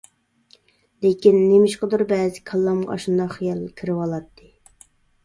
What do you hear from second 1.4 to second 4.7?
نېمىشقىدۇر بەزىدە كاللامغا ئاشۇنداق خىيال كىرىۋالاتتى.